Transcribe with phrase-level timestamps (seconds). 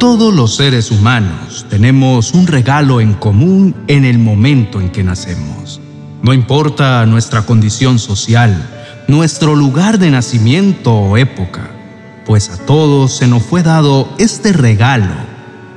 [0.00, 5.78] Todos los seres humanos tenemos un regalo en común en el momento en que nacemos.
[6.22, 8.66] No importa nuestra condición social,
[9.08, 11.70] nuestro lugar de nacimiento o época,
[12.24, 15.12] pues a todos se nos fue dado este regalo.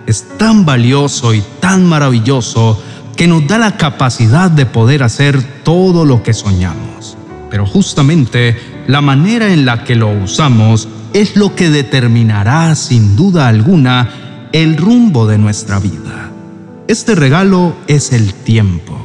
[0.07, 2.81] Es tan valioso y tan maravilloso
[3.17, 7.17] que nos da la capacidad de poder hacer todo lo que soñamos.
[7.49, 13.47] Pero justamente la manera en la que lo usamos es lo que determinará sin duda
[13.47, 16.31] alguna el rumbo de nuestra vida.
[16.87, 18.99] Este regalo es el tiempo.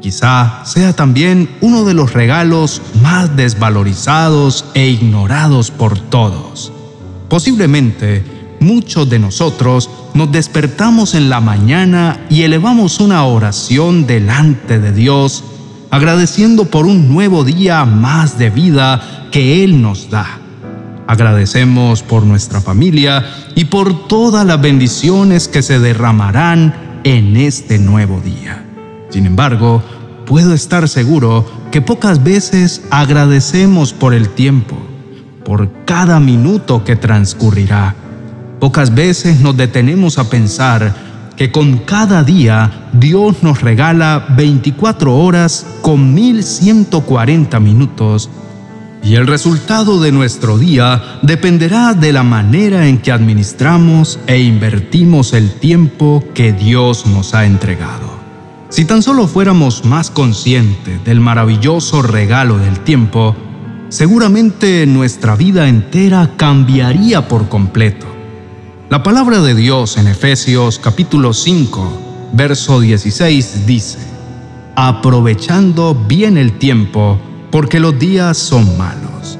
[0.00, 6.72] Quizá sea también uno de los regalos más desvalorizados e ignorados por todos.
[7.28, 8.24] Posiblemente
[8.60, 15.44] muchos de nosotros nos despertamos en la mañana y elevamos una oración delante de Dios,
[15.90, 20.40] agradeciendo por un nuevo día más de vida que Él nos da.
[21.06, 23.24] Agradecemos por nuestra familia
[23.54, 28.64] y por todas las bendiciones que se derramarán en este nuevo día.
[29.10, 29.82] Sin embargo,
[30.26, 34.76] puedo estar seguro que pocas veces agradecemos por el tiempo,
[35.44, 37.94] por cada minuto que transcurrirá.
[38.58, 40.92] Pocas veces nos detenemos a pensar
[41.36, 48.30] que con cada día Dios nos regala 24 horas con 1140 minutos
[49.06, 55.32] y el resultado de nuestro día dependerá de la manera en que administramos e invertimos
[55.32, 58.18] el tiempo que Dios nos ha entregado.
[58.68, 63.36] Si tan solo fuéramos más conscientes del maravilloso regalo del tiempo,
[63.90, 68.06] seguramente nuestra vida entera cambiaría por completo.
[68.90, 74.00] La palabra de Dios en Efesios capítulo 5, verso 16 dice,
[74.74, 79.38] aprovechando bien el tiempo, porque los días son malos.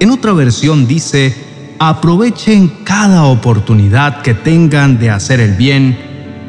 [0.00, 1.34] En otra versión dice,
[1.78, 5.96] aprovechen cada oportunidad que tengan de hacer el bien,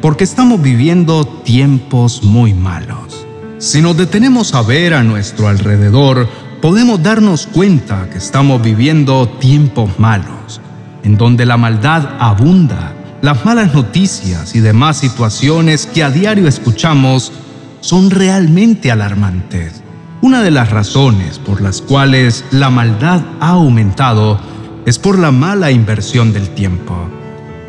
[0.00, 3.26] porque estamos viviendo tiempos muy malos.
[3.58, 6.28] Si nos detenemos a ver a nuestro alrededor,
[6.60, 10.60] podemos darnos cuenta que estamos viviendo tiempos malos,
[11.02, 17.32] en donde la maldad abunda, las malas noticias y demás situaciones que a diario escuchamos
[17.80, 19.82] son realmente alarmantes.
[20.20, 24.40] Una de las razones por las cuales la maldad ha aumentado
[24.84, 27.08] es por la mala inversión del tiempo.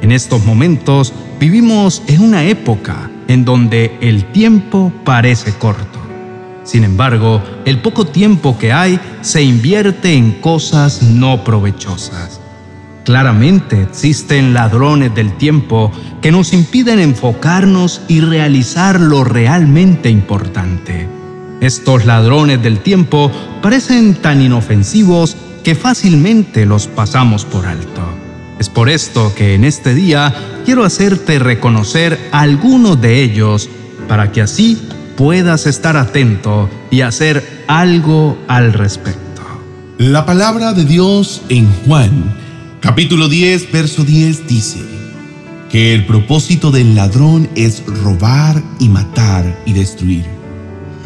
[0.02, 6.00] En estos momentos vivimos en una época en donde el tiempo parece corto.
[6.64, 12.42] Sin embargo, el poco tiempo que hay se invierte en cosas no provechosas.
[13.06, 21.19] Claramente existen ladrones del tiempo que nos impiden enfocarnos y realizar lo realmente importante.
[21.62, 23.31] Estos ladrones del tiempo
[23.62, 28.02] parecen tan inofensivos que fácilmente los pasamos por alto.
[28.59, 30.34] Es por esto que en este día
[30.66, 33.69] quiero hacerte reconocer algunos de ellos
[34.08, 34.78] para que así
[35.18, 39.42] puedas estar atento y hacer algo al respecto.
[39.98, 42.36] La palabra de Dios en Juan,
[42.80, 44.80] capítulo 10, verso 10 dice
[45.69, 50.39] que el propósito del ladrón es robar y matar y destruir.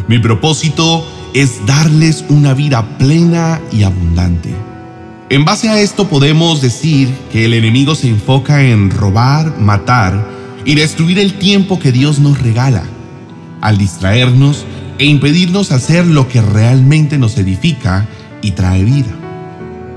[0.07, 4.53] Mi propósito es darles una vida plena y abundante.
[5.29, 10.27] En base a esto podemos decir que el enemigo se enfoca en robar, matar
[10.65, 12.83] y destruir el tiempo que Dios nos regala,
[13.61, 14.65] al distraernos
[14.99, 18.07] e impedirnos hacer lo que realmente nos edifica
[18.41, 19.15] y trae vida.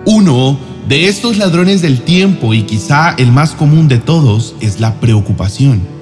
[0.06, 0.58] Uno
[0.88, 5.95] de estos ladrones del tiempo y quizá el más común de todos es la preocupación.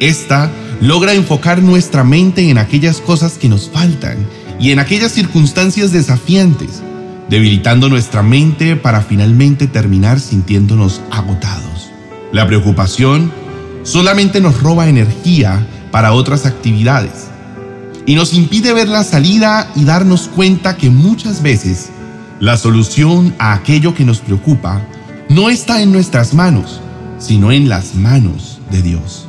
[0.00, 0.50] Esta
[0.80, 4.16] logra enfocar nuestra mente en aquellas cosas que nos faltan
[4.58, 6.82] y en aquellas circunstancias desafiantes,
[7.28, 11.90] debilitando nuestra mente para finalmente terminar sintiéndonos agotados.
[12.32, 13.30] La preocupación
[13.82, 17.28] solamente nos roba energía para otras actividades
[18.06, 21.90] y nos impide ver la salida y darnos cuenta que muchas veces
[22.40, 24.80] la solución a aquello que nos preocupa
[25.28, 26.80] no está en nuestras manos,
[27.18, 29.26] sino en las manos de Dios.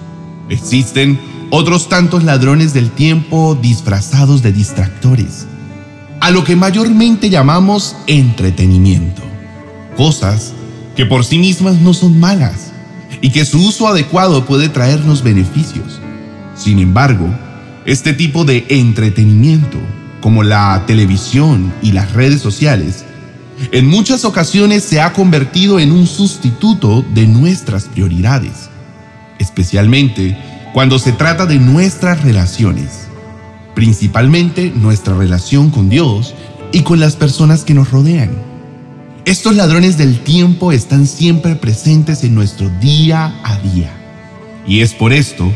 [0.51, 1.17] Existen
[1.49, 5.47] otros tantos ladrones del tiempo disfrazados de distractores,
[6.19, 9.21] a lo que mayormente llamamos entretenimiento,
[9.95, 10.51] cosas
[10.93, 12.73] que por sí mismas no son malas
[13.21, 16.01] y que su uso adecuado puede traernos beneficios.
[16.53, 17.33] Sin embargo,
[17.85, 19.77] este tipo de entretenimiento,
[20.19, 23.05] como la televisión y las redes sociales,
[23.71, 28.70] en muchas ocasiones se ha convertido en un sustituto de nuestras prioridades,
[29.41, 30.37] especialmente
[30.73, 33.07] cuando se trata de nuestras relaciones,
[33.75, 36.33] principalmente nuestra relación con Dios
[36.71, 38.31] y con las personas que nos rodean.
[39.25, 43.91] Estos ladrones del tiempo están siempre presentes en nuestro día a día.
[44.65, 45.51] Y es por esto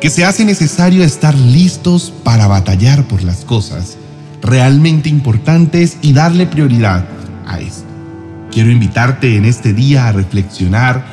[0.00, 3.96] que se hace necesario estar listos para batallar por las cosas
[4.42, 7.06] realmente importantes y darle prioridad
[7.46, 7.86] a esto.
[8.50, 11.06] Quiero invitarte en este día a reflexionar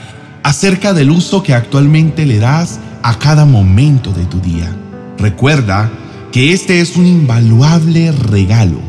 [0.43, 4.75] acerca del uso que actualmente le das a cada momento de tu día.
[5.17, 5.91] Recuerda
[6.31, 8.79] que este es un invaluable regalo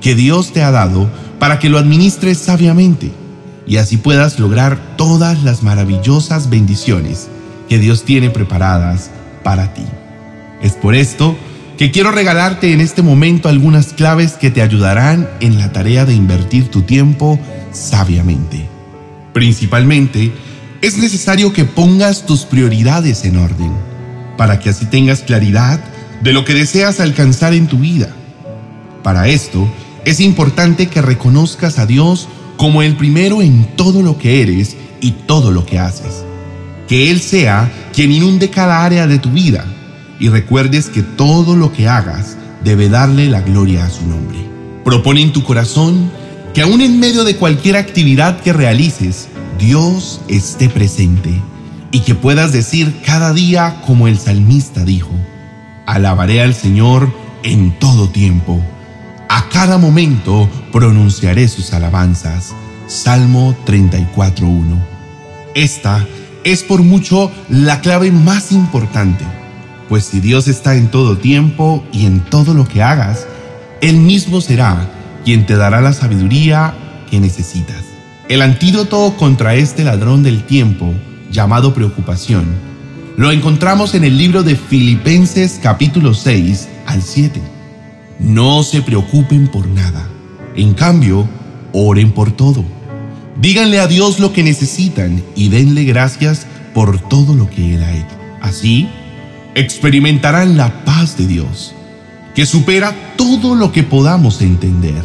[0.00, 1.08] que Dios te ha dado
[1.38, 3.12] para que lo administres sabiamente
[3.66, 7.28] y así puedas lograr todas las maravillosas bendiciones
[7.68, 9.10] que Dios tiene preparadas
[9.42, 9.84] para ti.
[10.60, 11.36] Es por esto
[11.78, 16.14] que quiero regalarte en este momento algunas claves que te ayudarán en la tarea de
[16.14, 17.38] invertir tu tiempo
[17.72, 18.68] sabiamente.
[19.32, 20.32] Principalmente,
[20.82, 23.72] es necesario que pongas tus prioridades en orden,
[24.36, 25.78] para que así tengas claridad
[26.22, 28.08] de lo que deseas alcanzar en tu vida.
[29.04, 29.68] Para esto,
[30.04, 35.12] es importante que reconozcas a Dios como el primero en todo lo que eres y
[35.12, 36.24] todo lo que haces.
[36.88, 39.64] Que Él sea quien inunde cada área de tu vida
[40.18, 44.38] y recuerdes que todo lo que hagas debe darle la gloria a su nombre.
[44.84, 46.10] Propone en tu corazón
[46.54, 49.28] que aún en medio de cualquier actividad que realices,
[49.58, 51.40] Dios esté presente
[51.90, 55.10] y que puedas decir cada día como el salmista dijo,
[55.86, 57.12] alabaré al Señor
[57.42, 58.60] en todo tiempo,
[59.28, 62.54] a cada momento pronunciaré sus alabanzas.
[62.86, 64.78] Salmo 34.1.
[65.54, 66.06] Esta
[66.44, 69.24] es por mucho la clave más importante,
[69.88, 73.26] pues si Dios está en todo tiempo y en todo lo que hagas,
[73.80, 74.90] Él mismo será
[75.24, 76.74] quien te dará la sabiduría
[77.10, 77.91] que necesitas.
[78.28, 80.94] El antídoto contra este ladrón del tiempo,
[81.30, 82.46] llamado preocupación,
[83.16, 87.42] lo encontramos en el libro de Filipenses capítulo 6 al 7.
[88.20, 90.08] No se preocupen por nada.
[90.54, 91.28] En cambio,
[91.72, 92.64] oren por todo.
[93.40, 97.92] Díganle a Dios lo que necesitan y denle gracias por todo lo que Él ha
[97.92, 98.16] hecho.
[98.40, 98.88] Así,
[99.54, 101.74] experimentarán la paz de Dios,
[102.34, 105.02] que supera todo lo que podamos entender.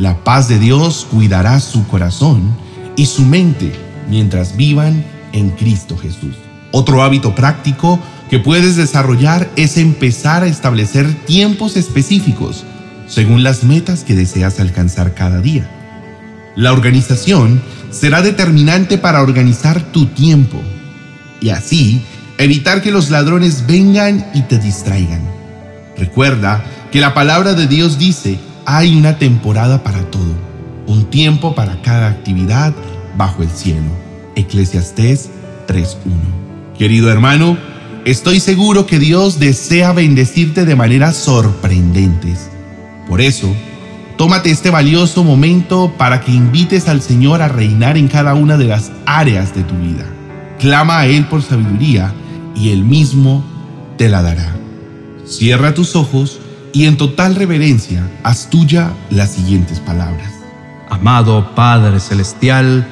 [0.00, 2.56] La paz de Dios cuidará su corazón
[2.96, 3.70] y su mente
[4.08, 6.36] mientras vivan en Cristo Jesús.
[6.70, 8.00] Otro hábito práctico
[8.30, 12.64] que puedes desarrollar es empezar a establecer tiempos específicos
[13.08, 15.68] según las metas que deseas alcanzar cada día.
[16.56, 17.60] La organización
[17.90, 20.62] será determinante para organizar tu tiempo
[21.42, 22.02] y así
[22.38, 25.20] evitar que los ladrones vengan y te distraigan.
[25.98, 28.38] Recuerda que la palabra de Dios dice,
[28.76, 30.32] hay una temporada para todo,
[30.86, 32.72] un tiempo para cada actividad
[33.16, 33.90] bajo el cielo.
[34.36, 35.28] Eclesiastés
[35.66, 36.76] 3.1.
[36.78, 37.58] Querido hermano,
[38.04, 42.48] estoy seguro que Dios desea bendecirte de maneras sorprendentes.
[43.08, 43.52] Por eso,
[44.16, 48.66] tómate este valioso momento para que invites al Señor a reinar en cada una de
[48.66, 50.06] las áreas de tu vida.
[50.60, 52.14] Clama a Él por sabiduría
[52.54, 53.44] y Él mismo
[53.98, 54.54] te la dará.
[55.26, 56.39] Cierra tus ojos
[56.72, 60.32] y en total reverencia haz tuya las siguientes palabras.
[60.88, 62.86] Amado Padre Celestial,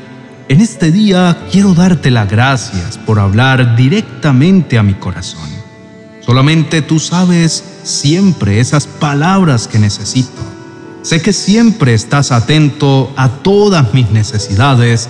[0.49, 5.49] en este día quiero darte las gracias por hablar directamente a mi corazón.
[6.25, 10.43] Solamente tú sabes siempre esas palabras que necesito.
[11.03, 15.09] Sé que siempre estás atento a todas mis necesidades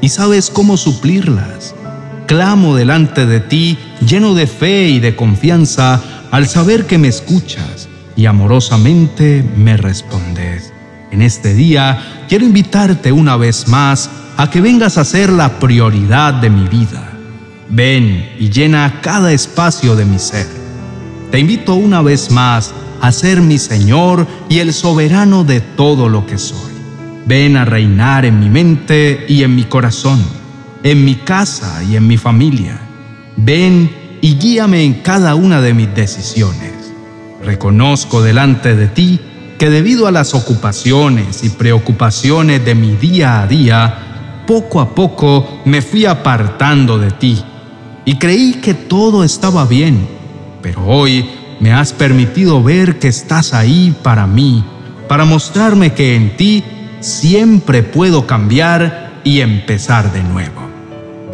[0.00, 1.74] y sabes cómo suplirlas.
[2.26, 7.88] Clamo delante de ti lleno de fe y de confianza al saber que me escuchas
[8.16, 10.72] y amorosamente me respondes.
[11.12, 16.34] En este día quiero invitarte una vez más a que vengas a ser la prioridad
[16.34, 17.12] de mi vida.
[17.68, 20.46] Ven y llena cada espacio de mi ser.
[21.30, 26.26] Te invito una vez más a ser mi Señor y el soberano de todo lo
[26.26, 26.72] que soy.
[27.26, 30.22] Ven a reinar en mi mente y en mi corazón,
[30.82, 32.80] en mi casa y en mi familia.
[33.36, 36.75] Ven y guíame en cada una de mis decisiones.
[37.46, 39.20] Reconozco delante de ti
[39.56, 45.60] que debido a las ocupaciones y preocupaciones de mi día a día, poco a poco
[45.64, 47.40] me fui apartando de ti
[48.04, 50.08] y creí que todo estaba bien,
[50.60, 54.64] pero hoy me has permitido ver que estás ahí para mí,
[55.06, 56.64] para mostrarme que en ti
[56.98, 60.62] siempre puedo cambiar y empezar de nuevo.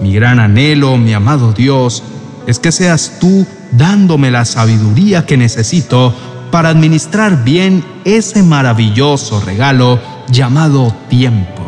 [0.03, 2.03] Mi gran anhelo, mi amado Dios,
[2.47, 6.15] es que seas tú dándome la sabiduría que necesito
[6.51, 9.99] para administrar bien ese maravilloso regalo
[10.29, 11.63] llamado tiempo,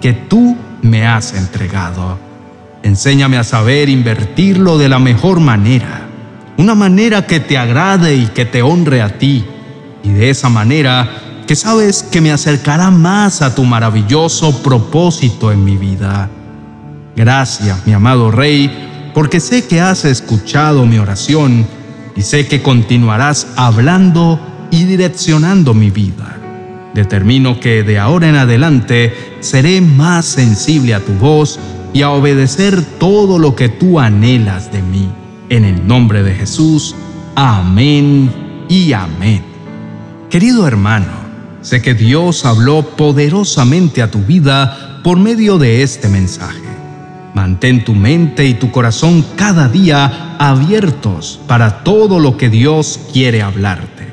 [0.00, 2.18] que tú me has entregado.
[2.82, 6.08] Enséñame a saber invertirlo de la mejor manera,
[6.56, 9.44] una manera que te agrade y que te honre a ti,
[10.02, 11.08] y de esa manera
[11.46, 16.28] que sabes que me acercará más a tu maravilloso propósito en mi vida.
[17.14, 21.66] Gracias, mi amado Rey, porque sé que has escuchado mi oración
[22.16, 24.40] y sé que continuarás hablando
[24.70, 26.38] y direccionando mi vida.
[26.94, 31.58] Determino que de ahora en adelante seré más sensible a tu voz
[31.92, 35.08] y a obedecer todo lo que tú anhelas de mí.
[35.48, 36.94] En el nombre de Jesús,
[37.34, 38.30] amén
[38.68, 39.42] y amén.
[40.30, 41.12] Querido hermano,
[41.60, 46.71] sé que Dios habló poderosamente a tu vida por medio de este mensaje.
[47.34, 53.42] Mantén tu mente y tu corazón cada día abiertos para todo lo que Dios quiere
[53.42, 54.06] hablarte.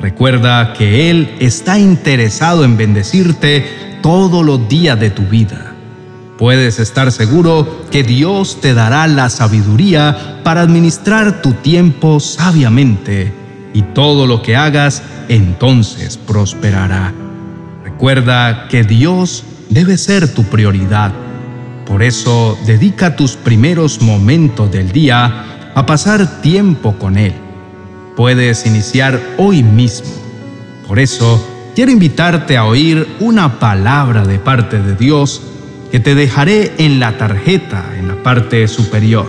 [0.00, 5.74] Recuerda que Él está interesado en bendecirte todos los días de tu vida.
[6.38, 13.32] Puedes estar seguro que Dios te dará la sabiduría para administrar tu tiempo sabiamente
[13.74, 17.12] y todo lo que hagas entonces prosperará.
[17.84, 21.12] Recuerda que Dios debe ser tu prioridad.
[21.86, 27.34] Por eso dedica tus primeros momentos del día a pasar tiempo con Él
[28.16, 30.10] puedes iniciar hoy mismo.
[30.86, 35.42] Por eso, quiero invitarte a oír una palabra de parte de Dios
[35.90, 39.26] que te dejaré en la tarjeta en la parte superior.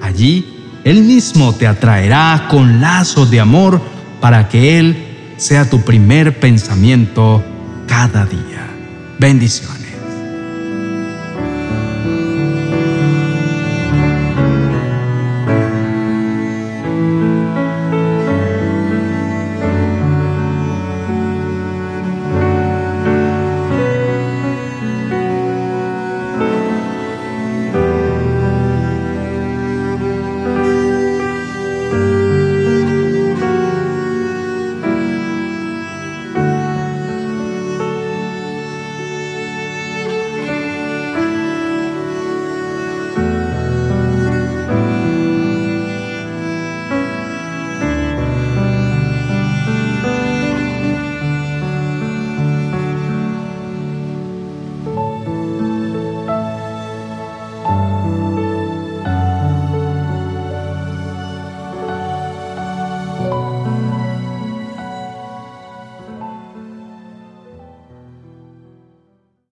[0.00, 3.80] Allí, Él mismo te atraerá con lazos de amor
[4.20, 7.42] para que Él sea tu primer pensamiento
[7.86, 8.68] cada día.
[9.18, 9.81] Bendiciones.